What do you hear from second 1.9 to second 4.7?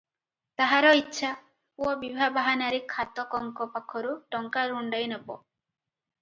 ବିଭା ବାହାନାରେ ଖାତକଙ୍କ ପାଖରୁ ଟଙ୍କା